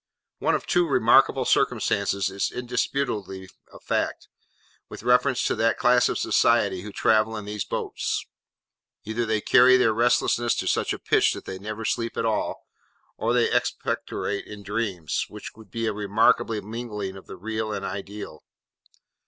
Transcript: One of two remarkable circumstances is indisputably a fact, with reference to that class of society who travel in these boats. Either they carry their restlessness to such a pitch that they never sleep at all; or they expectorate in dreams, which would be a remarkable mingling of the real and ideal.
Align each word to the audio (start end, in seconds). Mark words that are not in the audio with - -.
One 0.39 0.55
of 0.55 0.65
two 0.65 0.87
remarkable 0.87 1.45
circumstances 1.45 2.31
is 2.31 2.49
indisputably 2.51 3.49
a 3.71 3.77
fact, 3.79 4.29
with 4.89 5.03
reference 5.03 5.43
to 5.43 5.53
that 5.57 5.77
class 5.77 6.09
of 6.09 6.17
society 6.17 6.81
who 6.81 6.91
travel 6.91 7.37
in 7.37 7.45
these 7.45 7.65
boats. 7.65 8.25
Either 9.03 9.27
they 9.27 9.41
carry 9.41 9.77
their 9.77 9.93
restlessness 9.93 10.55
to 10.55 10.65
such 10.65 10.91
a 10.91 10.97
pitch 10.97 11.33
that 11.33 11.45
they 11.45 11.59
never 11.59 11.85
sleep 11.85 12.17
at 12.17 12.25
all; 12.25 12.65
or 13.15 13.31
they 13.31 13.51
expectorate 13.51 14.47
in 14.47 14.63
dreams, 14.63 15.25
which 15.29 15.53
would 15.55 15.69
be 15.69 15.85
a 15.85 15.93
remarkable 15.93 16.59
mingling 16.63 17.15
of 17.15 17.27
the 17.27 17.37
real 17.37 17.71
and 17.71 17.85
ideal. 17.85 18.43